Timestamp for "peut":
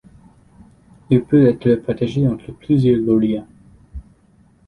1.25-1.45